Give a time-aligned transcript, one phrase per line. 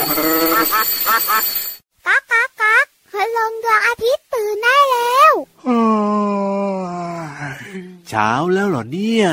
[0.00, 5.34] ก๊ากก๊ากก๊ากพลังดวงอาทิตย์ตื่นได้แล้ว
[8.08, 9.28] เช้าแล้วเหรอเนี่ย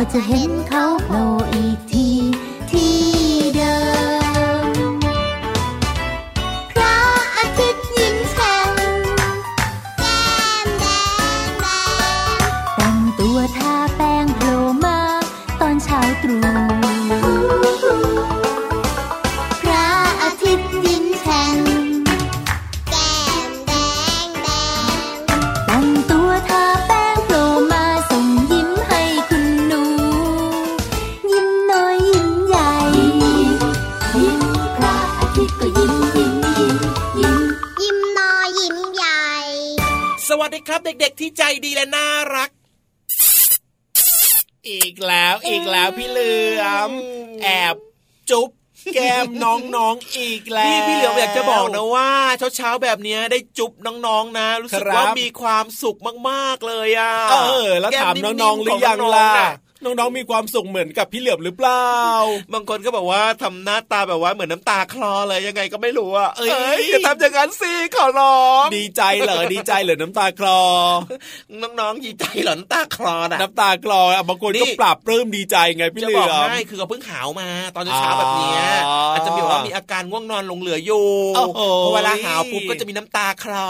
[0.00, 0.42] 我ะเห็
[49.44, 52.10] น้องๆอีกแล้วพี่พี่เหลือมอยากจะบอกนะว่า
[52.56, 55.98] เช้าๆแบบนี้ได้จุบน้องๆนะ รู้สึกว่ามีความสุข
[56.30, 59.30] มากๆเลยอะเออ แล้วถามน้องๆหรือยังล่ะ
[59.84, 61.88] น้องๆมีความสุขเหมือนกับพี่เหลือมหรือเปล่า
[62.52, 66.46] บางคนก็บอกว่าทำหน้าตาแบบว่าเหมือนน้าตาคลอเลยยังไงก็ไม่รู้อะเอ้
[66.80, 70.60] ยอย่าทำอย่างนั้นสิขอร้องดีใจเหรอดีใจเหรอน้ำตาคลอ
[71.80, 78.52] น้องๆดีใจเหรอน้ำตาคลอนะน้ำตาคลอบางคนก็ปรับปลื้มดีใจไงพี่เหลือมจะบอกให้คือเขาเพิ่งหาวมา ตอนเช้าแบบนี้
[79.14, 81.06] อาจจะมีว่ามีอาการง่วงนอนลงเหลืออยู่
[81.58, 83.68] พอเวลาหาวปุ๊บก็จะมีน้ำตาคลอ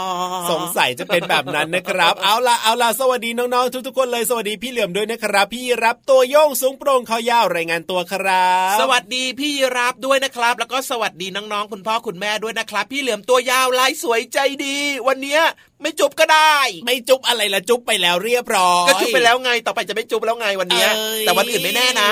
[0.51, 14.77] สงสัยจะเป็นแบบนั้นนะครับ เอาละเอาละสวัสดีน้องๆทุกๆคนเลยสวัสดีพี่เหลือมด้วยนะครับพี่รับตัวโยงสูงโปร่งเขายาวรายงานตัวครับ สวัสดีพี่รับด้วยนะครับ แล้วก็สวัสดีน้องๆคุณพ่อคุณแม่ด้วยนะครับ พี่เหลือมตัวยาวลายสวยใจดี
[15.07, 15.39] วันนี้
[15.81, 20.85] ไม่จุบก็ได้ ไม่จุบอะไรละจุบไปแล้วเรียบร้อยก็จุบไปแล้วไงต่อไปจะไม่จุบแล้วไงวันนี้
[21.21, 22.09] แต่วันอื่นไม่แน่นะ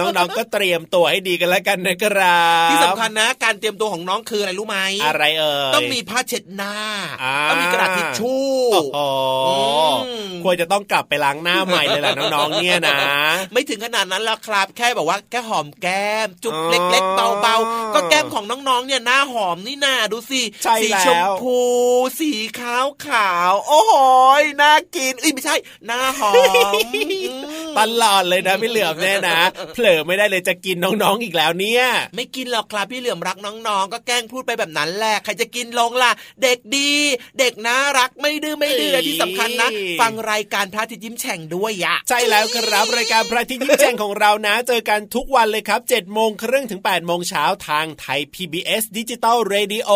[0.00, 6.74] น้องๆก็เตรียมตัวให้ดีกันแล้วกันนะครับที่สำคัญนะ การเตรียมตัวของน้องคืออะไรรู้ไหมอะไรเอ่ยต้องมีผ้าเช็ดหน้า
[7.50, 8.46] ต้องมีกระดาษทิชชู่
[8.96, 9.10] อ๋อ
[10.44, 12.98] ควรจะต้องกลับไปล้างหน้าใหม่เลยแหละน้องๆเนี่ยนะ
[13.52, 20.40] ไม่ถึงขนาดนั้นแล้วครับ แค่แบบว่าแค่หอมแก้ม จุบเล็กๆเบาๆก็แก้มของน้องๆเนี่ยหน้าหอมนี่นาดูสิ
[20.82, 21.58] สีชมพู
[22.20, 23.92] สีขาวขาว โอ้โห
[24.62, 25.56] น่ากินเอ้ยไม่ใช่
[25.86, 26.30] น่าหอ
[26.84, 26.86] ม
[27.78, 29.38] ตลอดเลยนะพี่เหลือมแน่นะ
[29.74, 31.84] เผลอไม่ได้เลยจะกินน้องๆอีกแล้วเนี่ย
[32.16, 36.12] ไม่กินหรอกครับพี่เหลือมรักน้องๆ ก็แกล้งพูดไปแบบนั้นแหละใครจะกินลงล่ะ
[36.42, 36.90] เด็กดี
[37.38, 39.68] เด็กน่ารักไม่ดื้อไม่ดื้อที่สำคัญนะ
[40.00, 49.90] ฟังรายการพระอาทิตย์ยิ้มแฉ่งด้วยอะใช่แล้วครับรายการพระอาทิตย์ยิ้มแฉ่งของเรานะ เจอกันทุกวันเลยครับ7จ็ดโมงครึ่งถึง8ปดโมงเช้าทางไทย PBS Digital Radio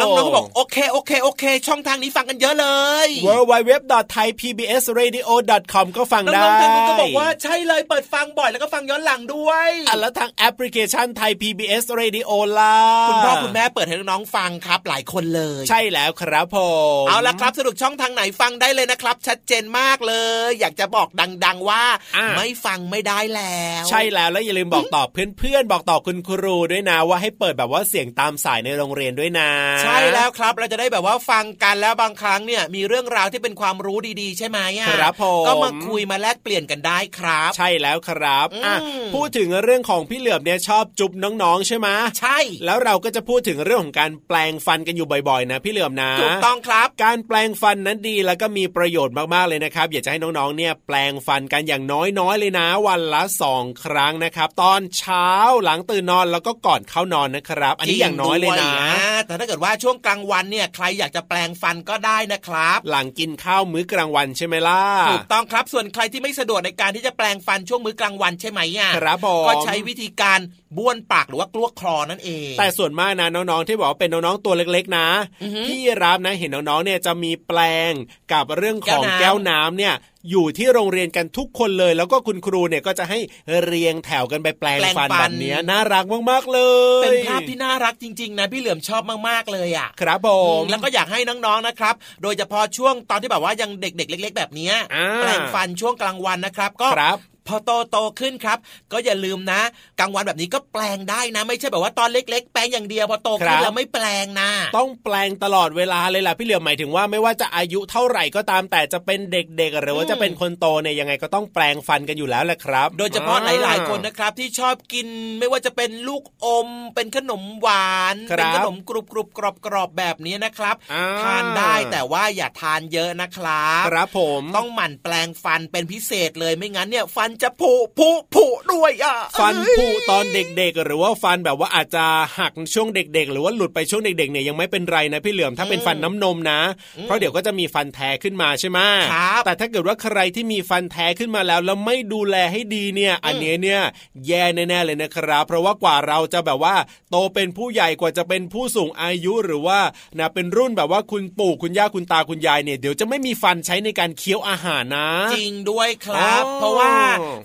[0.00, 2.66] น้องๆบอกโอเคโอเคโอเค ช่องทางนี้ฟังงกันเยอะเล
[3.06, 12.78] ย www.thaipbsradio.com ก็ฟังได้น้องๆทางนู้นก็บอกว่าใช่เลยเปิดฟังบ่อยแล้วก็ฟังย้อนหลังด้วยอะแล้วทางแอปพลิเคชันไทย PBS Radio ล่ะ
[13.08, 16.58] คุณพ่อคุณแม่เปิดให้น้องๆฟังครับหลายคนเลย ใช่แล้วครับผ
[17.02, 20.14] มเอาละครับสะดวกช่องทางไหนฟังได้เลยนะครับ ชัดเจนมากเล
[20.46, 21.08] ย อยากจะบอก
[21.44, 21.84] ดัง ๆว่า
[22.16, 29.50] อะไม่ฟังไม่ได้แล้ว ใช่แล้วแล้วอย่าลืมบอกต่อเพื่อนๆบอกต่อคุณครูด้วยนะว่าให้เปิดแบบว่าเสียงตามสายในโรงเรียนด้วยนะ
[29.84, 41.88] ใช่แล้วครับเราจะได้แบบว่าฟังกันแล้วบางครั้งเนี่ยมีเรื่องราวที่เป็นความรู้ดีๆ ใช่ไหมอะครับผมก็มาคุยมาแลกเปลี่ยนกันได้ครับ ใช่แล้วครับอะอืมพูดถึงเรื่องของพี่เหลือบเนี่ยชอบจุ๊บน้องๆใช่ไหม
[42.20, 55.28] ใช่ แล้วเราก็จะพูดถึงเรื่องของการแปลงฟันกันอยู่บ่อยๆ นะ พี่เหลือมนะถูกต้องครับ การแปลงฟันนั้นดีแล้วก็มีประโยชน์มากๆเลยนะครับ อยากจะให้น้องๆเนี่ยแปลงฟันกันอย่างน้อยๆเลยนะ วันละสองครั้งนะครับ ตอนเช้า
[55.64, 70.38] หลังตื่นนอนแล้วก็ก่อนเข้านอนนะครับ อันนี้อย่างน้อยเลยนะจริงด้วยแต่ถ้าเกิดว่าช่วงกลางวันเนี่ยใครอยากจะแปลงฟันก็ได้นะครับ หลังกินข้าวมื้อกลางวันใช่ไหมล่ะถูกต้องครับส่วนใครที่ไม่สะดวกในการที่จะแปลงฟันช่วงมื้อกลางวันใช่ไหมอะครับผมก็ใช้วิธีการ
[70.76, 75.08] บ้วนปากหรือว่ากลั้วคลอนั่นเอง แต่ส่วนมากนะน้องๆที่บอกว่าเป็นน้องๆตัวเล็กๆ นะ
[75.42, 77.58] อือฮึพี่รับนะเห็นน้องๆเนี่ยจะมีแปล
[77.90, 77.92] ง
[78.32, 79.94] กับเรื่องของแก้แก้ววน้ำน้ำเนี่ย
[80.30, 83.18] อยู่ที่โรงเรียนกันทุกคนเลย แล้วก็คุณครูเนี่ยก็จะให้
[83.64, 86.60] เรียงแถวกันไปแปลงฟันแบบเนี้ยน่ารักมากๆเล
[87.02, 90.28] ย เป็นภาพที่น่ารักจริง ๆ นะพี่เหลือมชอบมากๆเลยอะครับผ
[90.60, 97.18] มแล้วก็อยากให้น้องๆนะครับ โดยเฉพาะช่วงตอนที่แบบว่ายังเด็กๆ เล็ก ๆ แบบเนี้ยอ่าแปลงฟันช่วงกลางวันนะครับก็ครับ
[97.48, 98.58] พอโตโตขึ้นครับ
[98.92, 99.60] ก็อย่าลืมนะ
[99.98, 115.08] กลางวันแบบนี้ก็แปลงได้นะ ไม่ใช่แบบว่าตอนเล็ก ๆ แปลงอย่างเดียวพอโตขึ้นแล้วไม่แปลงนะต้องแปลงตลอดเวลาเลยล่ะพี่เหลือมหมายถึงว่าไม่ว่าจะอายุเท่าไหร่ก็ตามแต่จะเป็นเด็กๆ หรือว่าจะเป็นคนโตเนี่ยยังไงก็ต้องแปลงฟันกันอยู่แล้วแหละครับ โดยเฉพาะหลายๆคนนะครับที่ชอบกิน
[115.38, 132.04] ไม่ว่าจะเป็นลูกอม เป็นขนมหวานครับเป็นขนมกรุบกรุบกรอบกรอบๆแบบนี้นะครับอ่าทานได้แต่ว่าอย่าทานเยอะนะครับ ครับผมต้องหมั่นแปลงฟันเป็นพิเศษเลยไม่งั้นเนี่ยฟันจะผุผุผุด้วยอะฟันเอ้ยผุตอนเด็กๆ หรือว่าฟันแบบว่าอาจจะ
[132.38, 136.60] หักช่วงเด็ก ๆ หรือว่าหลุดไปช่วงเด็กๆเนี่ยยังไม่เป็นไรนะพี่เหลือมถ้าเป็นฟันน้ำนมนะ
[137.02, 138.78] เพราะเดี๋ยวก็จะมีฟันแท้ขึ้นมาใช่ไหม
[139.12, 143.82] ครับแต่ถ้าเกิดว่าใครที่มีฟันแท้ขึ้นมาแล้วแล้วไม่ดูแลให้ดีเนี่ย อันเนี้ยเนี่ย
[144.26, 146.74] แย่แน่ๆเลยนะครับ เพราะว่ากว่าเราจะแบบว่า
[147.10, 149.80] โตเป็นผู้ใหญ่กว่าจะเป็นผู้สูงอายุหรือว่า
[150.18, 156.92] นะเป็นรุ่นแบบว่าคุณปู่คุณย่าคุณตาคุณยายเนี่ยเดี๋ยวจะไม่มีฟันใช้ในการเคี้ยวอาหารนะ จริงด้วยครับอ๋อเพราะว่า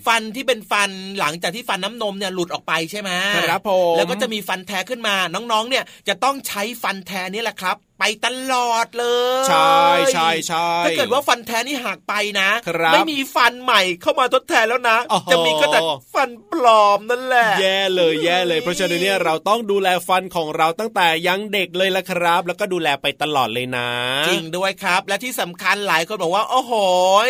[0.08, 3.12] ฟันที่เป็นฟันหลังจากที่ฟันน้ำนมเนี่ยหลุดออกไปใช่ไหม
[3.50, 9.06] ครับผมแล้วก็จะมีฟันแท้ขึ้นมาน้องๆเนี่ยจะต้องใช้ฟันแท้นี่แหละครับ ไปตลอดเล
[9.44, 9.78] ย ใช่
[10.14, 15.80] ใช่ใช่ถ้าเกิดว่าฟันแท้นี่หักไปนะครับไม่มีฟันใหม่เข้ามาทดแทนแล้วนะโอ้โหจะมีก็แต่
[16.14, 23.90] ฟันปลอมนั่นแหละ แย่เลยแย่เลยเพราะฉะนั้นเนี่ยเราต้องดูแลฟันของเราตั้งแต่ยังเด็กเลยละครับ แล้วก็ดูแลไปตลอดเลยนะ
[24.28, 26.74] จริงด้วยครับ และที่สำคัญหลายคนบอกว่าโอ้โห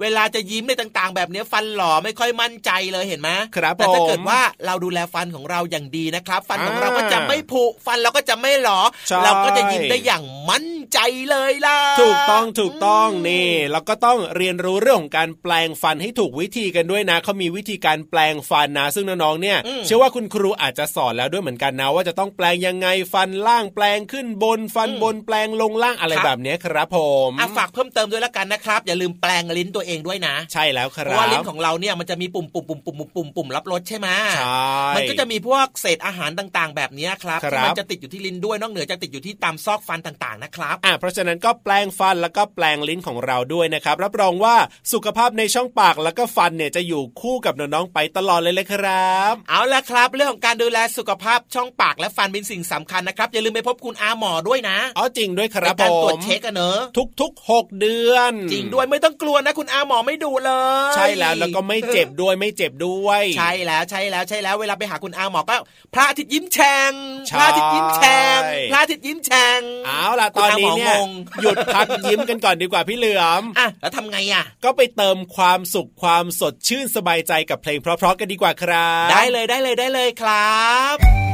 [0.00, 10.98] เวลาจะยิ้มในต่างๆ แบบนี้ฟันหล่อไม่ค่อยมั่นใจเลยเห็นไหมครับแต่ถ้าผมเกิดว่าเราดูแลฟันของเราอย่างดีนะครับ ฟันของอ่าเราก็จะไม่ผุฟันเราก็จะไม่หลอใช่เราก็จะยิ้มได้อย่างมั่นใจ
[11.30, 26.98] เลยล่ะ ถูกต้องถูกต้องนี่แล้วก็ต้องเรียนรู้เรื่องของการแปลงฟันให้ถูกวิธีกันด้วยนะเขามีวิธีการแปลงฟันนะซึ่งน้องๆเนี่ย เชื่อว่าคุณครูอาจจะสอนแล้วด้วยเหมือนกันนะ ว่าจะต้องแปลงยังไงฟันล่างแปลงขึ้นบนฟันบนแปลงลงล่างอะไรแบบเนี้ยครับผ
[27.28, 34.64] มอะฝากเพิ่มเติมด้วยละกันนะครับ อย่าลืมแปลงลิ้นตัวเองด้วยนะ ใช่แล้วคเพรับราะว่าลิ้นของเราเนี่ยมันจะมีปุ่มปุ่มปุ่มปุ่มปุ่มปุ่มปุ่มรับรสใช่ไหมใช่
[34.96, 44.56] มันก็จะมีพวกเศษอาหารต่างๆ แบบนี้ครับครับที่มันจะติดอยู่ที่ลิ้นด้วยนอกเหนือจากติดอยู่ที่ตามซอกฟันต่างๆนะครับอะเพราะฉะนั้นก็แปลงฟันแล้วก็แปลงลิ้นของเราด้วยนะครับรับรองว่า
[44.92, 56.78] สุขภาพในช่องปากแล้วก็ฟันเนี่ยจะอยู่คู่กับน้องๆไปตลอดเลยเลยครับ เอาละครับ เรื่องของการดูแลสุขภาพช่องปากและฟันเป็นสิ่งสำคัญนะครับอย่าลืมไปพบคุณอาหมอด้วยนะอ๋อจริงด้วยครับในการผมตรวจเช็คกันเนอะ
[57.20, 60.50] ทุกๆ 6 เดือน จริงด้วยไม่ต้องกลัวนะ คุณอาหมอไม่ดูเล
[60.90, 65.56] ย ใช่แล้วแล้วก็ไม่เจ็บด้วยไม่เจ็บด้วย ใช่แล้วใช่แล้วใช่แล้วเวลาไปหาคุณอาหมอก็
[65.94, 66.92] พระอาทิตย์ยิ้มแฉ่ง
[67.28, 71.10] ใช่พระอาทิตย์ยิ้มแฉ่งพระอาทิตย์ยิ้มแฉ่งเอาล่ะตอนนี้เนี่ยคุณอาหมองง
[71.42, 80.62] หยุดพักยิ้มกันก่อนดีกว่าพี่เหลือมอะแล้วทำไงอะ ก็ไปเติมความสุขความสดชื่นสบายใจกับเพลงเพราะๆกันดีกว่าครับ ได้เลยได้เลยได้เลยครั
[80.94, 81.33] บ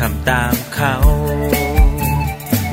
[0.00, 0.94] ทำตามเขา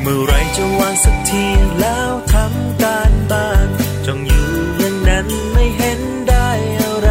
[0.01, 1.45] เมื่อไรจะวางสักที
[1.79, 3.67] แล้วทำการบ้าน
[4.05, 4.47] จงอยู่
[4.77, 6.49] อย่างนั้นไม่เห็นได้
[6.81, 7.09] อะไร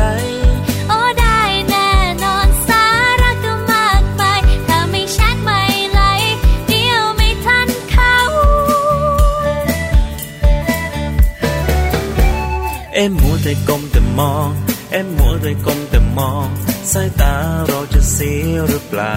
[0.89, 1.91] โอ้ได้แน่
[2.25, 2.85] นอนสา
[3.21, 5.61] ระก็มากมายถ้าไม่แชทไม่
[5.93, 6.01] ไหล
[6.69, 8.17] เดียวไม่ทันเขา
[12.95, 14.49] เอ็มมัวแต่กลมแต่มอง
[14.91, 16.49] เอ็มมัวแต่กลมแต่มอง
[16.93, 17.35] สายตา
[17.67, 19.17] เราจะเสียหรือเปล่า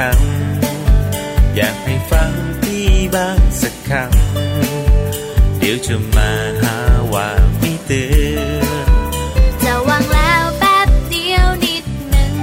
[0.00, 2.30] ำอยากให้ฟัง
[2.62, 6.30] พี่บ้างสักคำเดี๋ยวจะมา
[6.62, 6.76] หา
[7.12, 8.04] ว่าไม่เตื
[8.56, 8.88] อน
[9.64, 12.34] จะวางแล้วแป๊บเดียวนิดหนึ่ง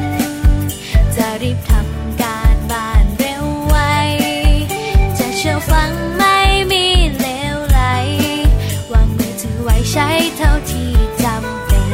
[1.15, 3.77] จะรีบทำการบ้านเร็วไว
[5.19, 6.37] จะเชื่อฟังไม่
[6.71, 6.85] มี
[7.19, 7.81] เลวไหล
[8.91, 10.91] วางมือถือไว้ใช้เท่าที่
[11.23, 11.91] จำเป็น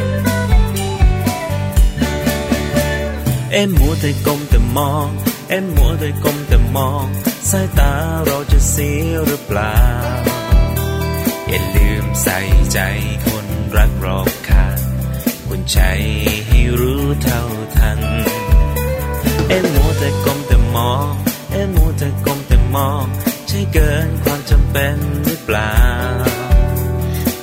[3.52, 5.08] เอ็มมัวแต่กลมแต่มอง
[5.48, 7.06] เอ็มมัวแต่กลมแต่มอง
[7.50, 7.92] สายตา
[8.26, 9.78] เราจะเสียหรือเปล่า
[11.48, 12.38] อย่าลืมใส่
[12.72, 12.78] ใจ
[13.26, 14.78] คนรักรอบค่าง
[15.48, 15.78] คุณใจ
[16.46, 17.42] ให้รู้เท่า
[17.76, 18.00] ทัน
[19.48, 21.12] เอ็มมัวแต่กลมแต่มอง
[21.52, 23.04] เอ็มมัวแต่กลมแต่มอง
[23.48, 25.74] ใช่เกินความจำเป็นหรือเปล่า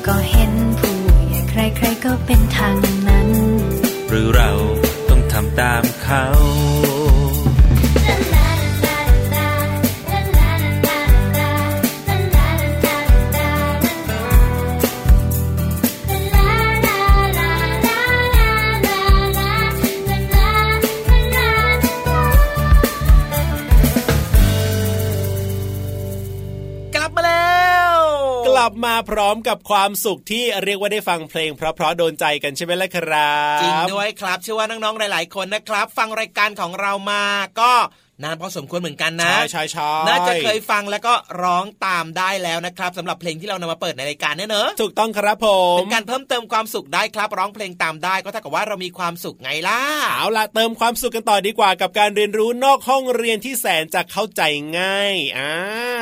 [0.07, 0.95] ก็เห็นผู้
[1.27, 2.75] ใหญ่ใครๆก็เป็นทาง
[3.07, 3.29] นั้น
[4.09, 4.51] หรือเรา
[5.09, 6.25] ต้องทำตามเขา
[28.87, 37.23] มาพร้อมกับความสุขที่เรียกว่าได้ฟังเพลง เพราะๆโดนใจกันใช่ไหมล่ะครับ จริงด้วยครับเชื่อว่าน้องๆหลาย ๆ คนนะครับ ฟังรายการของเรามา
[37.59, 37.71] ก็
[38.23, 49.81] นานพอสมควรเหมือนกันนะใช่ใช่ใช่น่าจะเคยฟังแล้วก็ร้องตามได้แล้วนะครับสำหรับเพลงที่เรานำมาเปิดในรายการเนี่ยเนอะถูกต้องครับผมเป็นการเพิ่มเติมความสุขได้ครับ ร้องเพลงตามได้ก็เท่ากับว่าเรามีความสุขไงล่ะ
[50.17, 54.41] เอาล่ะเติมความสุขกันต่อดีกว่ากับการเรียนรู้นอกห้องเรียนที่แสนจะเข้าใจ
[54.79, 55.51] ง่ายอ่า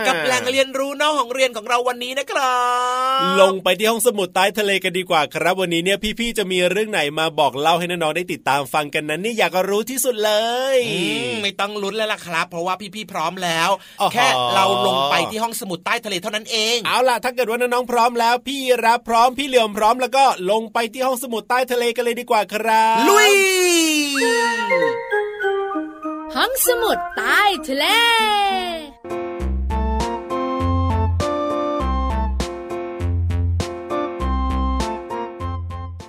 [0.07, 2.57] กับแหล่งเรียนรู้นอกของเรียนของเราวันนี้นะครั
[3.17, 10.31] บ ลงไปที่ห้องสมุดใต้ทะเลกันดีกว่าครับ วันนี้เนี่ยพี่ๆจะมีเรื่องไหนมาบอกเล่าให้น้องๆได้ติดตามฟังกันนั้นนี่อยากรู้ที่สุดเล
[10.75, 13.69] ยอืมไม่ต้องลุ้นแล้วล่ะครับ เพราะว่าพี่ๆพร้อมแล้ว
[14.01, 23.33] อ๋อแค่เราลงไปที่ห้องสมุดใต้ทะเลเท่านั้นเอง เอาล่ะถ้าเกิดว่าน้องๆพร้อมแล้วพี่รับพร้อมพี่เหลี่ยมพร้อมแล้วก็ลงไปที่ห้องสมุดใต้ทะเลกันเลยดีกว่าครับลุย
[26.35, 27.85] ห้องสมุดใต้ทะเล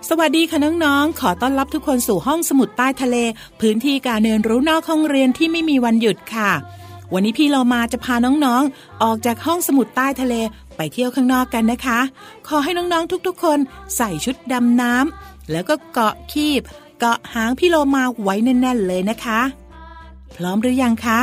[0.08, 3.16] สวัสดีค่ะน้องๆ ขอต้อนรับทุกคนสู่ห้องสมุดใต้ทะเล
[3.60, 6.50] พื้นที่การเรียนรู้นอกห้องเรียนที่ไม่มีวันหยุดค่ะ
[7.12, 10.34] วันนี้พี่เรามาจะพาน้องๆ ออกจากห้องสมุดใต้ทะเล
[10.76, 12.00] ไปเที่ยวข้างนอกกันนะคะ
[12.48, 13.58] ขอให้น้องๆ ทุกๆ คน
[13.96, 16.62] ใส่ชุดดำน้ำแล้วก็เกาะคีบ
[16.98, 19.40] เกาะหางพี่โลมาไว้แน่นๆเลยนะคะ
[20.36, 21.20] พร้อมหรือยังคะ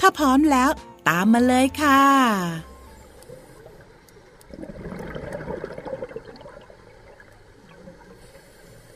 [0.00, 0.70] ถ้าพร้อมแล้ว
[1.08, 2.69] ตามมาเลยค่ะ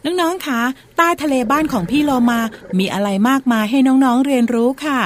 [0.04, 0.60] น้องๆคะ
[0.96, 2.40] ใต้ทะเลบ้านของพี่โลมา
[2.78, 5.00] มีอะไรมากมายให้น้องๆเรียนรู้ค่ะ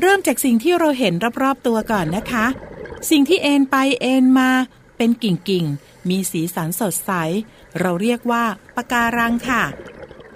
[0.00, 2.46] เริ่มจากสิ่งที่เราเห็นรอบๆตัวก่อนนะคะ
[3.10, 4.50] สิ่งที่เอ็นไปเอ็นมา
[4.96, 7.12] เป็นกิ่งๆ มีสีสันสดใส
[7.80, 8.44] เราเรียกว่า
[8.76, 9.62] ปะการังค่ะ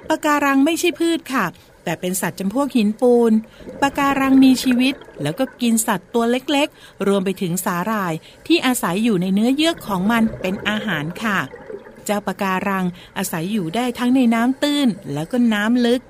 [0.08, 1.44] ปะการังไม่ใช่พืชค่ะ
[1.84, 3.32] แต่เป็นสัตว์จำพวกหินปูน
[3.80, 8.12] ปะการังมีชีวิต แล้วก็กินสัตว์ตัวเล็กๆ รวมไปถึงสาหร่าย
[8.46, 11.38] ที่อาศัยอยู่ในเนื้อเยื่อของมันเป็นอาหารค่ะ
[12.06, 12.84] เจ้าปะการัง
[13.16, 16.02] อาศัยอยู่ได้ทั้งในน้ำตื้นแล้วก็น้ำลึก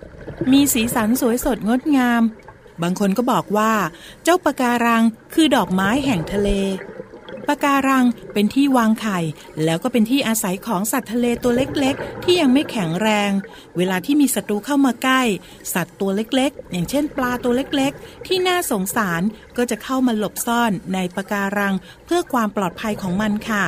[0.53, 2.23] มีสีสันสวยสดงดงาม
[2.83, 3.73] บางคนก็บอกว่า
[4.23, 5.03] เจ้าปะการัง
[5.35, 6.51] คือดอกไม้แห่งทะเล
[7.49, 9.19] ปะการังเป็นที่วางไข่
[9.65, 13.31] แล้วก็เป็นที่อาศัยของสัตว์ทะเลตัวเล็กๆ ที่ยังไม่แข็งแรง
[13.77, 15.23] เวลาที่มีศัตรูเข้ามาใกล้
[15.75, 19.23] สัตว์ตัวเล็กๆ อย่างเช่นปลาตัวเล็กๆ ที่น่าสงสาร
[19.57, 23.65] ก็จะเข้ามาหลบซ่อนในปะการังเพื่อความปลอดภัยของมันค่ะ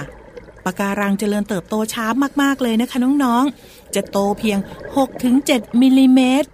[0.65, 2.07] ปะการังเจริญเติบโตช้า
[2.43, 4.59] มากๆเลยนะคะน้องๆ จะโตเพียง
[5.21, 6.49] 6-7มิลลิเมตร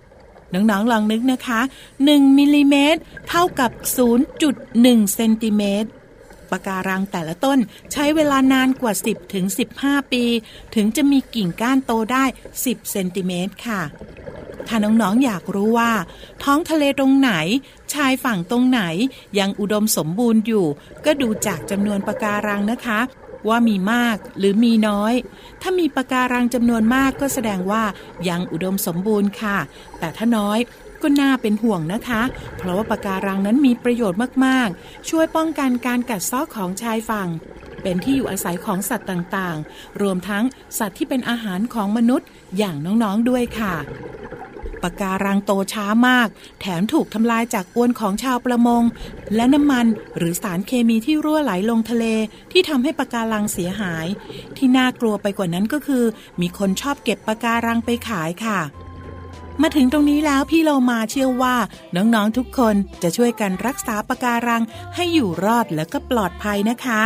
[0.55, 1.61] น้องๆลองนึกนะคะ
[2.01, 3.71] 1มิลลิเมตรเท่ากับ
[4.43, 5.89] 0.1เซนติเมตร
[6.51, 7.59] ปะการังแต่ละต้น
[7.93, 9.47] ใช้เวลานานกว่า 10ถึง
[9.79, 10.25] 15 ปี
[10.75, 12.25] ถึงจะมีกิ่งก้านโตได้
[12.59, 13.83] 10 เซนติเมตรค่ะ
[14.67, 15.93] ถ้าน้องๆอยากรู้ว่า
[16.43, 17.33] ท้องทะเลตรงไหน
[17.93, 18.83] ชายฝั่งตรงไหน
[19.39, 20.67] ยังอุดมสมบูรณ์อยู่
[21.05, 23.01] ก็ดูจากจำนวนปะการังนะคะ
[23.49, 25.15] ว่ามีมากหรือมีน้อย
[25.63, 27.83] ถ้ามีปะการังจำนวนมากก็แสดงว่า
[28.29, 29.59] ยังอุดมสมบูรณ์ค่ะ
[29.99, 30.59] แต่ถ้าน้อย
[31.03, 32.23] ก็น่าเป็นห่วงนะคะ
[32.57, 37.29] เพราะว่าปะการังนั้นมีประโยชน์มาก ๆ ช่วยป้องกันการกัดเซาะของชายฝั่ง
[37.83, 40.45] เป็นที่อยู่อาศัยของสัตว์ต่าง ๆ รวมทั้ง
[40.79, 42.29] สัตว์ที่เป็นอาหารของมนุษย์
[42.59, 43.75] อย่างน้อง ๆ ด้วยค่ะ
[44.83, 46.29] ปะการังโตช้ามาก
[46.61, 48.83] แถมถูกทำลายจากอวนของชาวประมง
[49.35, 52.05] และน้ำมันหรือสารเคมีที่รั่วไหลลงทะเล
[52.53, 54.07] ที่ทำให้ปะการังเสียหาย
[54.57, 56.05] ที่น่ากลัวไปกว่านั้นก็คือ
[56.41, 58.61] มีคนชอบเก็บปะการังไปขายค่ะ
[59.63, 61.57] มาถึงตรงนี้แล้วพี่เรามาเชื่อว่า
[61.97, 64.63] น้องๆทุกคนจะช่วยกันรักษาปะการัง
[64.95, 67.03] ให้อยู่รอดและก็ปลอดภัยนะคะ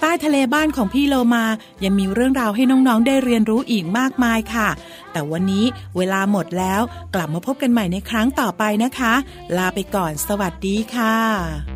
[0.00, 1.44] ใต้ทะเลบ้านของพี่โลมา
[1.84, 4.68] ยังมีเรื่องราวให้น้องๆได้เรียนรู้อีกมากมายค่ะ
[5.14, 5.64] แต่วันนี้
[5.96, 6.82] เวลาหมดแล้ว
[7.14, 9.14] กลับมาพบกันใหม่ในครั้งต่อไปนะคะ
[9.56, 11.73] ลาไปก่อนสวัสดีค่ะ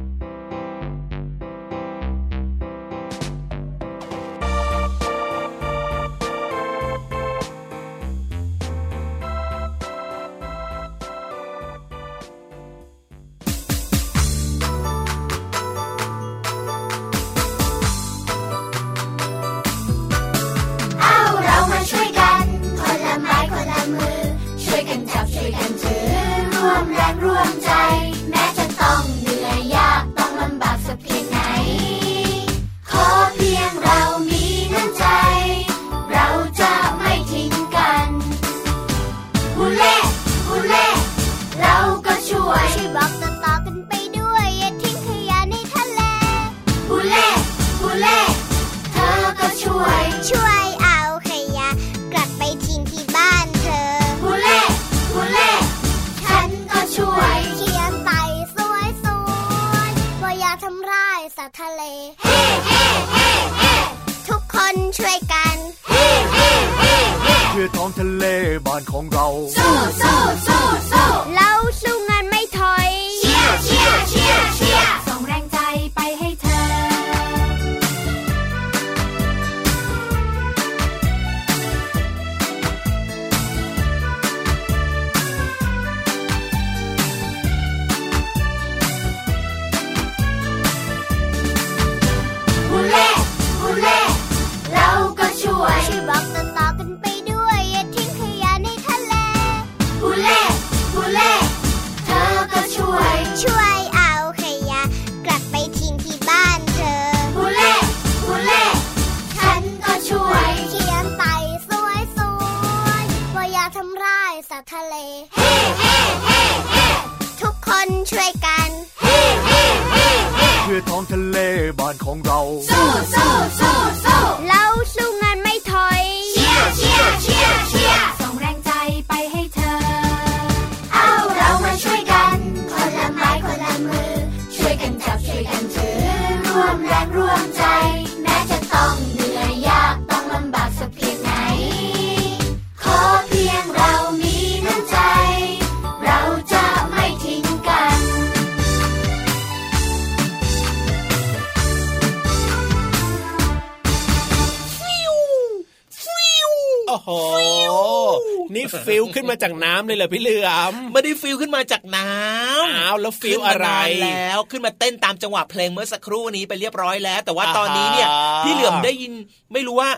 [158.86, 163.68] feel ขึ้นมาจากน้ำเลยเหรอพี่เหลือมไม่ได้ feel ขึ้นมาจากน้ำอ้าวแล้ว feel อะไร
[164.02, 168.08] แล้วขึ้นมาเต้นตามจังหวะเพลงเมื่อสักครู่นี้ไปเรียบร้อยแล้ว แต่ว่าตอนนี้เนี่ย
[168.44, 169.12] พี่เหลือมได้ยิน
[169.52, 169.90] ไม่รู้ว่า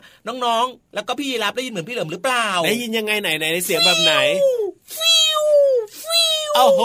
[0.44, 4.14] น้องๆ แล้วก็พี่ยีรับได้ยินเหมือนพี่เหลือมหรือเปล่าได้ยินยังไงไหนไหนเสียงแบบไหน
[4.96, 5.42] ฟิว
[6.02, 6.82] ฟิวโอ้โห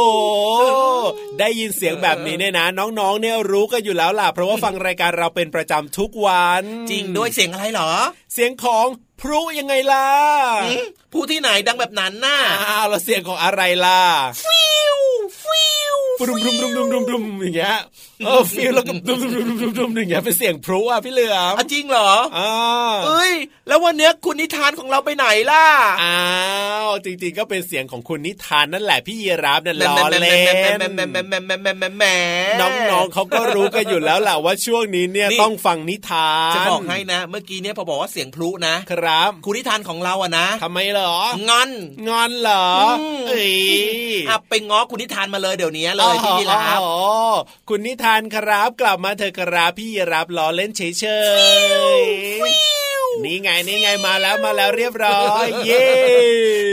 [1.40, 7.92] ได้ยินเสียงแบบนี้เนี่ยนะ น้องๆ เนี่ยรู้กันอยู่แล้วล่ะ เพราะว่าฟังรายการเราเป็นประจำทุกวัน จริงด้วยเสียงอะไรเหรอ
[8.34, 8.86] เสียงของ
[9.22, 10.08] พลุยังไงล่ะ
[11.14, 12.38] พลุที่ไหนดังแบบนั้นน่ะ
[12.70, 14.02] อ้าวแล้วเสียงของอะไรล่ะ
[14.44, 14.98] ฟิว
[15.44, 17.78] ฟิวฟรุมรุมรุมรุมรุมรุมอย่างเงี้ย
[18.26, 22.52] เออฟิวแล้วก็รุมรุมรุมรุมรุมอย่างเงี้ยเป็นเสียงพลุอะพี่เหลือมอะจริงเหรออ่า
[23.06, 23.25] เอ้ย
[23.76, 25.66] แล้ววันเนี้ยคุณนิทานของเราไปไหนล่ะ
[26.04, 26.22] อ้า
[26.88, 30.40] วจริงๆก็เป็นเสียงของคุณนิทานนั่นแหละพี่ยีรับนั่นล้อเล่น
[32.92, 41.16] น้องๆเขาก็รู้กันอยู่แล้วแหละว่าช่วงนี้เนี่ยต้องฟังนิทานจะบอกให้นะ เมื่อกี้เนี่ยพอบอกว่าเสียงพลุนะครับคุณนิทานของเราอะนะทำไมเหรอ
[41.50, 41.70] งอน
[42.08, 42.68] งอนเหรอ
[43.30, 43.46] อ้
[44.30, 46.80] อะไปง้อคุณนิทานมาเลยเดี๋ยวนี้เลยพี่ยีรับ
[47.70, 51.06] คุณนิทานครับกลับมาเถอะครับพี่ยีรับล้อเล่นเฉ
[52.00, 55.88] ยๆ นี่ไงนี่ไงมาแล้วมาแล้วเรียบร้อยเย้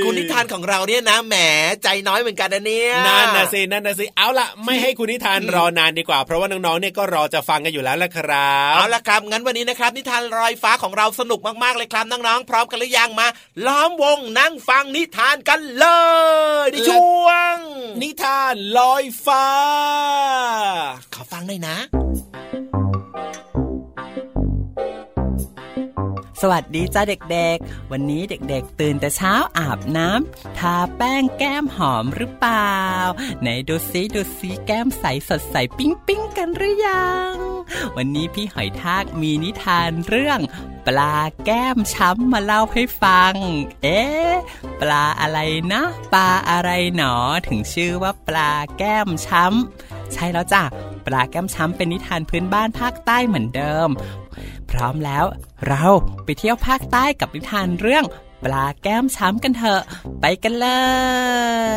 [0.04, 1.34] คุณนิทานของเราเนี่ยนะแหม
[1.82, 13.26] ใจน้อยเหมือนกันนะเนี่ยนั่นนะสินั่นนะสิเอาล่ะไม่ให้คุณนิทานรอนานดีกว่า เพราะว่าน้องๆเนี่ยก็รอจะฟังกันอยู่แล้วละครับเอาละครับงั้นวันนี้นะครับ นิทานลอยฟ้าของเราสนุกมากๆเลยครับน้องๆพร้อมกันหรือยังมา
[13.66, 15.86] ล้อมวงนั่งฟังนิทานกันเล
[16.64, 17.56] ยในช่วง
[18.02, 19.46] นิทานลอยฟ้า
[21.14, 21.76] ขอฟังหน่อยนะ
[26.44, 27.02] สวัสดีจ้า
[27.32, 32.78] เด็กๆ วันนี้เด็กๆ ตื่นแต่เช้าอาบน้ำทาแป้งแก้มหอมหรือเปล่า
[33.40, 37.32] ไหนดูซิดูซิแก้มใสสดใสปิ้งปิ้งกันหรือยัง
[37.96, 40.40] วันนี้พี่หอยทากมีนิทานเรื่อง
[40.86, 43.34] ปลาแก้มช้ำมาเล่าให้ฟัง
[43.82, 44.32] เอ๊ะ
[44.80, 45.38] ปลาอะไร
[45.72, 47.14] นะ ปลาอะไรหนอ
[47.48, 50.62] ถึงชื่อว่าปลาแก้มช้ำใช่แล้วจ้ะ
[51.06, 53.88] ปลาแก้มช้ำเป็นนิทานพื้นบ้านภาคใต้เหมือนเดิม
[54.72, 55.24] พร้อมแล้ว
[55.68, 55.84] เรา
[56.24, 58.04] ไปเที่ยวภาคใต้กับนิทานเรื่อง
[58.44, 59.82] ปลาแก้มช้ำกันเถอะ
[60.20, 60.68] ไปกันเล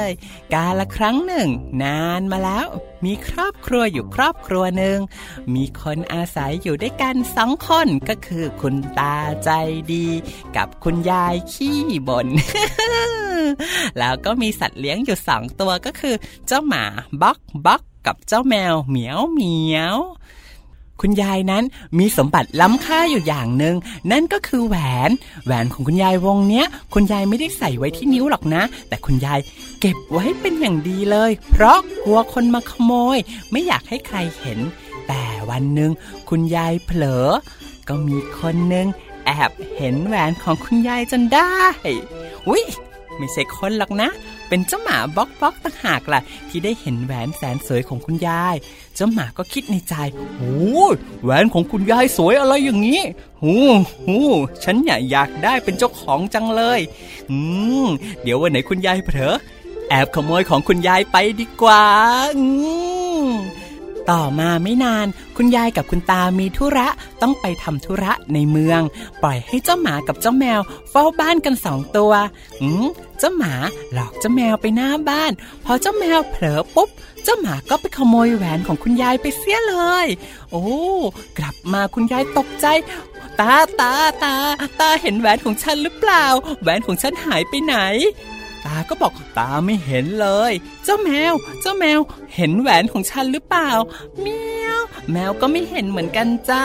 [0.07, 0.09] ย
[0.53, 1.49] กาละครั้งหนึ่ง
[1.83, 2.67] นานมาแล้ว
[3.05, 4.97] มีครอบครัวอยู่ครอบครัวหนึ่ง
[5.55, 9.49] มีคนอาศัยอยู่ด้วยกันสองคนก็คือคุณตาใจ
[9.93, 10.07] ดี
[10.55, 12.27] กับคุณยายขี้บน่น
[13.99, 16.15] แล้วก็มีสัตว์เลี้ยงอยู่สองตัวก็คือ
[16.47, 16.83] เจ้าหมา
[17.21, 19.97] บ๊อกบ๊อกกับเจ้าแมวเหมียวเหมียว
[21.01, 21.63] คุณยายนั้น
[21.99, 23.75] มีสมบัติล้ำค่าอยู่อย่างหนึ่ง
[24.11, 24.75] นั่นก็คือแหว
[25.09, 25.11] น
[25.45, 29.39] แหวนของคุณยายวงเนี้ย คุณยายไม่ได้ใส่ไว้ที่นิ้วหรอกนะ แต่คุณยาย
[29.79, 33.17] เก็บไว้เป็นอย่างดีเลย เพราะกลัวคนมาขโมย
[33.51, 34.59] ไม่อยากให้ใครเห็น
[35.07, 35.91] แต่วันหนึ่ง
[36.29, 37.27] คุณยายเผลอ
[37.87, 38.87] ก็มีคนหนึ่ง
[39.25, 41.53] แอบเห็นแหวนของคุณยายจนได้
[42.47, 42.63] อุ๊ย
[43.17, 44.09] ไม่ใช่คนหรอกนะ
[44.49, 48.55] เป็นเจ้าหมาบ็อกบ็อกต่างหากล่ะ ที่ได้เห็นแหวนแสนสวยของคุณยาย
[48.95, 49.95] เจ้าหมาก็คิดในใจ
[50.37, 50.55] โอ้
[51.23, 53.01] แหวนของคุณยายสวยอะไรอย่างนี้
[53.41, 53.53] หู
[54.05, 54.17] หู
[54.63, 56.79] ฉันเนี่ยอยากได้เป็นเจ้าของจังเลย
[57.29, 57.37] อื
[57.85, 57.87] ม
[58.23, 59.35] เดี๋ยววันไหนคุณยายเผลอ
[59.89, 61.83] แอบขโมยของคุณยายไปดีกว่า
[62.37, 62.45] อื
[63.25, 63.27] ม
[64.11, 66.87] ต่อมาไม่นาน คุณยายกับคุณตามีธุระ
[67.21, 68.81] ต้องไปทำธุระในเมือง
[69.23, 72.13] ปล่อยให้เจ้าหมากับเจ้าแมว เฝ้าบ้านกันสองตัว
[72.61, 72.87] อืม
[73.19, 73.53] เจ้าหมา
[73.93, 75.31] หลอกเจ้าแมวไปหน้าบ้าน
[75.65, 76.89] พอเจ้าแมวเผลอปุ๊บ
[77.23, 80.07] เจ้าหมาก็ไปขโมยแหวนของคุณยายไปเสียเลย
[80.51, 80.65] โอ้
[81.37, 82.67] กลับมาคุณยายตกใจ
[83.39, 84.35] ตาตาตา
[84.79, 86.25] ตาเห็นแหวนของฉันหรือเปล่า
[86.61, 87.75] แหวนของฉันหายไปไหน
[88.65, 91.99] ตาก็บอกตาไม่เห็นเลย เจ้าแมว เจ้าแมว
[92.35, 93.69] เห็นแหวนของฉันหรือเปล่า
[94.21, 96.63] เมียวแมวก็ไม่เห็นเหมือนกันจ้า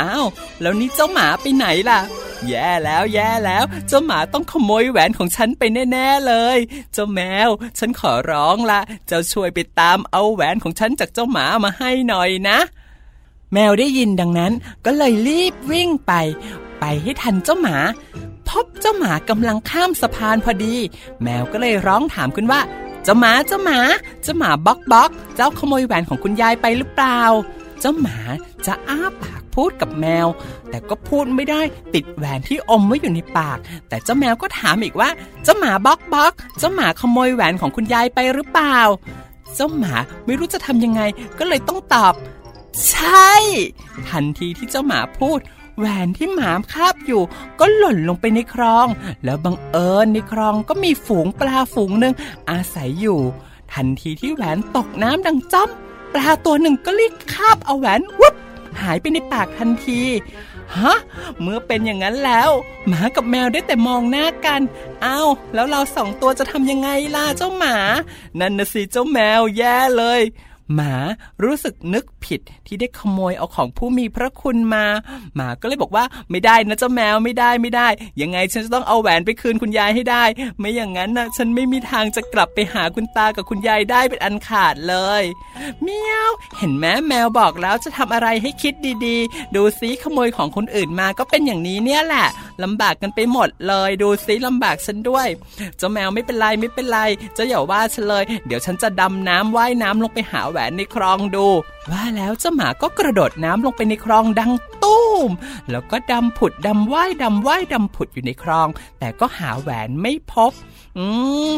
[0.00, 0.26] อ้าว
[0.60, 2.00] แล้วนี่เจ้าหมาไปไหนล่ะ
[2.48, 6.58] แย่แล้วแย่แล้ว เจ้าหมาต้องขโมยแหวนของฉันไปแน่ๆเลย
[6.92, 12.58] เจ้าแมว ฉันขอร้องละเจ้าช่วยไปตามเอาแหวนของฉันจากเจ้าหมามาให้หน่อยนะ
[13.52, 14.52] แมวได้ยินดังนั้น
[14.84, 16.12] ก็เลยรีบวิ่งไป
[16.80, 17.76] ไปให้ทันเจ้าหมา
[18.48, 20.74] พบเจ้าหมากำลังข้ามสะพานพอดี
[21.22, 22.60] แมวก็เลยร้องถามขึ้นว่า
[23.04, 23.78] เจ้าหมาเจ้าหมา
[24.22, 27.20] เจ้าหมาบ๊อกบ๊อก เจ้าขโมยแหวนของคุณยายไปหรือเปล่า
[27.80, 28.18] เจ้าหมา
[28.66, 30.26] จะอ้าปากพูดกับแมว
[30.70, 31.60] แต่ก็พูดไม่ได้
[31.94, 35.10] ติดแหวนที่อมไว้อยู่ในปาก แต่เจ้าแมวก็ถามอีกว่า
[35.44, 38.78] เจ้าหมาบ๊อกบ๊อก เจ้าหมาขโมยแหวนของคุณยายไปหรือเปล่า
[39.54, 39.94] เจ้าหมา
[40.26, 41.00] ไม่รู้จะทำยังไง
[41.38, 42.14] ก็เลยต้องตอบ
[42.90, 43.32] ใช่
[44.10, 45.38] ทันทีที่เจ้าหมาพูด
[45.76, 47.22] แหวนที่หมาคาบอยู่
[47.60, 48.86] ก็หล่นลงไปในคลอง
[49.24, 52.14] แล้วบังเอิญในคลองก็มีฝูงปลาฝูงหนึ่ง
[52.50, 53.20] อาศัยอยู่
[53.72, 55.70] ทันทีที่แหวนตกน้ำดังจ้อม
[56.12, 58.34] ปลาตัวหนึ่งก็รีบคาบเอาแหวนวุบ
[58.82, 60.02] หายไปในปากทันที
[60.76, 60.96] ฮะ
[61.40, 62.50] เมื่อเป็นอย่างนั้นแล้ว
[62.88, 64.60] หมากับแมวได้แต่มองหน้ากัน
[65.04, 67.76] อ้าวแล้วเราสองตัวจะทำยังไงล่ะเจ้าหมา
[68.40, 70.20] นั่นนะสิเจ้าแมวแย่เลย
[70.74, 70.94] หมา
[71.44, 74.86] รู้สึกนึกผิดที่ได้ขโมยเอาของผู้มีพระคุณมา
[75.36, 77.88] หมาก็เลยบอกว่าไม่ได้นะเจ้าแมวไม่ได้ไม่ได้
[78.20, 80.24] ยังไงฉันจะต้องเอาแหวนไปคืนคุณยายให้ได้
[80.58, 85.22] ไม่อย่างนั้นนะฉันไม่มีทางจะกลับไปหาคุณตากับคุณยายได้เป็นอันขาดเลย
[85.82, 88.74] เมียวเห็นไหมแมวบอกแล้วจะทำอะไรให้คิด
[89.06, 92.26] ดีๆ ดูซิขโมยของคนอื่นมาก็เป็นอย่างนี้เนี่ยแหละ
[92.62, 95.28] ลำบากกันไปหมดเลยดูซิลำบากฉันด้วย
[95.78, 96.98] เจ้าแมวไม่เป็นไรไม่เป็นไร
[97.34, 101.46] เจ้าอย่าว่าฉันเลย เดี๋ยวฉันจะดำน้ำว่ายน้ำลงไปหาแหวนในคลองดู
[101.90, 105.30] ว่าแล้วเจ้าหมาก็กระโดดน้ำลงไปในคลองดังตุ้ม
[105.70, 110.52] แล้วก็ดำผุดดำว่ายดำว่ายดำผุดอยู่ในคลอง แต่ก็หาแหวนไม่พบ
[110.98, 111.06] อื
[111.50, 111.54] ม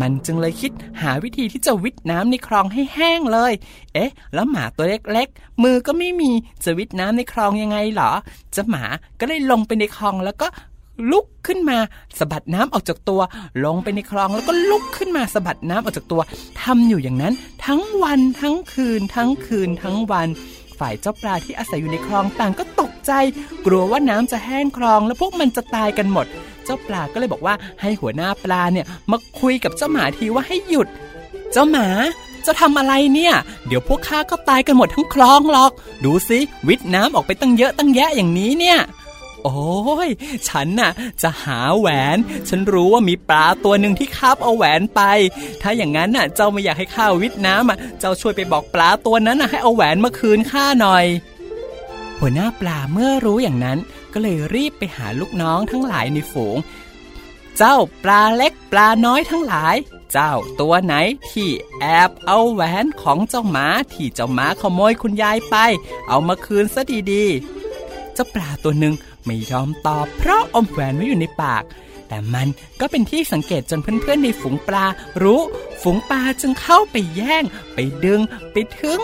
[0.00, 0.72] มันจึงเลยคิด
[1.02, 3.52] หาวิธีที่จะวิทน้ำในคลองให้แห้งเลย
[3.94, 6.30] เอ๊ะ แล้วหมาตัวเล็กๆ มือก็ไม่มี
[6.64, 8.10] จะวิทน้ำในคลองยังไงเหรอ
[8.56, 8.84] จ้าหมา
[9.20, 10.48] ก็เลยลงไปในคลองแล้วก็
[11.10, 11.78] ลุกขึ้นมา
[12.18, 13.20] สะบัดน้ำออกจากตัว
[13.64, 16.22] ลงไปในคลองแล้วก็ลุกขึ้นมาสะบัดน้ำออกจากตัว
[16.62, 17.34] ทำอยู่อย่างนั้น
[17.66, 20.28] ทั้งวันทั้งคืน ทั้งคืน ทั้งวัน
[20.78, 23.12] ฝ่ายเจ้าปลาที่อาศัยอยู่ในคลองต่างก็ตกใจ
[23.66, 26.26] กลัวว่าน้ำจะแห้งคลอง แล้วพวกมันจะตายกันหมด
[26.68, 30.88] เจ้าปลาก็เลยบอกว่าให้หัวหน้าปลาเนี่ยมาคุยกับเจ้าหมาทีว่าให้หยุด
[31.52, 31.88] เจ้าหมา
[32.46, 33.34] จะทำอะไรเนี่ย
[33.66, 35.72] เดี๋ยวพวกข้าก็ตายกันหมดทั้งคลองหรอก
[36.04, 38.78] ดูสิวิทน้ำออกไปตั้งเยอะตั้งแยะอย่างนี้เนี่ย
[39.44, 40.08] โอ้ย
[40.48, 40.90] ฉันน่ะ
[41.22, 42.16] จะหาแหวน
[42.48, 45.00] ฉันรู้ว่ามีปลาตัวหนึ่งที่คาบเอาแหวนไป
[45.62, 51.04] ถ้าอย่างนั้นน่ะ เจ้าไม่อยากให้ข้าวิทน้ำอะ เจ้าช่วยไปบอกปลาตัวนั้นน่ะให้เอาแหวนมาคืนข้าหน่อย
[52.20, 53.78] หัวหน้าปลาเมื่อรู้อย่างนั้น
[54.12, 56.56] ก็เลยรีบไปหาลูกน้องทั้งหลายในฝูง
[57.58, 59.76] เจ้าปลาเล็กปลาน้อยทั้งหลาย
[60.12, 60.94] เจ้าตัวไหน
[61.30, 61.48] ที่
[61.80, 65.56] แอบเอาแหวนของเจ้าหมาที่เจ้าหมาขโมยคุณยายไป
[66.08, 68.94] เอามาคืนซะดีๆ เจ้าปลาตัวหนึ่ง
[69.24, 71.64] ไม่ยอมตอบเพราะอมแหวนไว้อยู่ในปาก
[72.08, 72.48] แต่มัน
[72.80, 74.84] ก็เป็นที่สังเกตจนเพื่อนๆในฝูงปลา
[75.22, 75.40] รู้
[75.82, 77.44] ฝูงปลาจึงเข้าไปแย่ง
[77.74, 78.20] ไปดึง
[78.52, 79.00] ไปถึง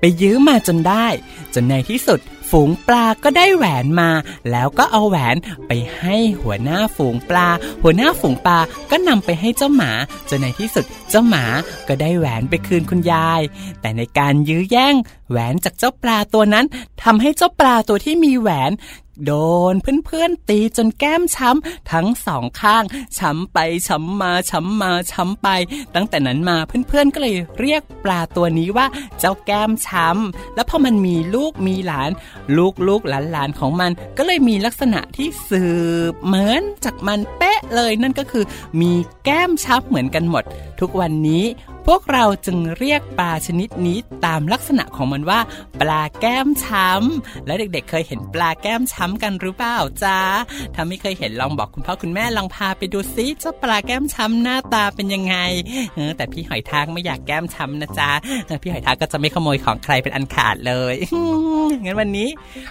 [0.00, 1.06] ไปยื้อมาจนได้
[1.54, 4.10] จนในที่สุด ฝูงปลาก็ได้แหวนมา
[4.50, 5.36] แล้วก็เอาแหวน
[5.66, 7.48] ไปให้หัวหน้าฝูงปลา
[7.82, 8.58] หัวหน้าฝูงปลา
[8.90, 9.92] ก็นำไปให้เจ้าหมา
[10.28, 11.44] จนในที่สุดเจ้าหมา
[11.88, 13.40] ก็ได้แหวนไปคืนคุณยาย
[13.80, 14.94] แต่ในการยื้อแย่ง
[15.30, 16.66] แหวนจากเจ้าปลาตัวนั้น
[17.02, 18.70] ทำให้เจ้าปลาตัวที่มีแหวน
[19.26, 19.32] โด
[19.72, 22.84] นเพื่อนๆตีจนแก้มช้ำทั้งสองข้าง
[23.18, 25.48] ช้ำไปช้ำมาช้ำมาช้ำไป
[25.94, 26.56] ตั้งแต่นั้นมา
[26.88, 28.86] เพื่อนๆก็เลยเรียกปลาตัวนี้ว่า
[29.18, 32.10] เจ้าแก้มช้ำแล้วพอมันมีลูกมีหลาน
[32.56, 35.64] ลูกลูกหลานหลานของมันก็เลยมีลักษณะที่สื
[36.12, 38.44] บเหมือนจากมันเป๊ะเลยนั่นก็คือ
[38.80, 38.92] มี
[39.24, 40.44] แก้มช้ำเหมือนกันหมด
[40.80, 41.44] ทุกวันนี้
[41.86, 45.40] พวกเราจึงเรียกปลาชนิดนี้ตามลักษณะของมันว่า
[45.80, 50.18] ปลาแก้มช้ำ และเด็กๆ เคยเห็นปลาแก้มช้ำกันหรือเปล่าจ๊ะ
[50.74, 55.36] ถ้าไม่เคยเห็นลองบอกคุณพ่อคุณแม่ลองพาไปดูซิเจ้าปลาแก้มช้ำหน้าตาเป็นยังไง
[55.96, 58.10] เออแต่พี่หอยทากไม่อยากแก้มช้ำนะจ๊ะ
[58.62, 60.94] พี่หอยทากก็จะไม่ขโมยของใครเป็นอันขาดเลย
[61.82, 62.28] งั้นวันนี้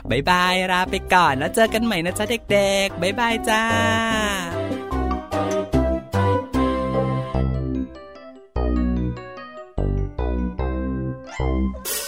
[0.10, 3.63] บายบายลาไปก่อนแล้วเจอกันใหม่นะจ๊ะเด็กๆบายบายจ้า
[11.41, 11.99] Oh.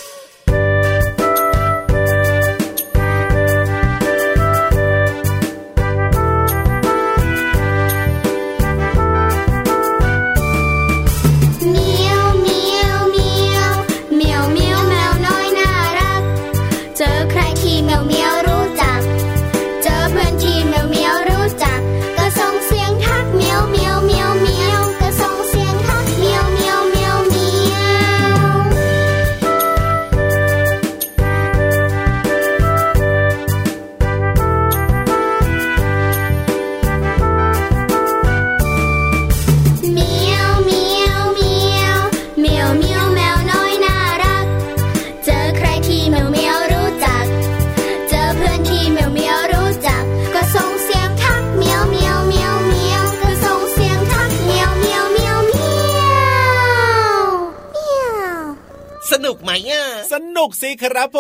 [60.52, 61.20] กสิครับผ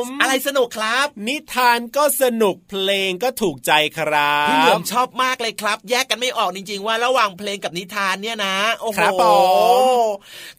[0.00, 9.24] ม อะไรสนุกครับ นิทานก็สนุกเพลงก็ถูกใจครับพี่เหลือมชอบมากเลยครับ แยกกันไม่ออกจริง ๆ ว่าระหว่างเพลงกับนิทานเนี่ยนะโอ้โหครับผ
[9.94, 10.06] ม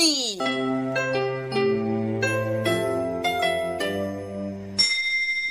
[0.00, 0.20] นี่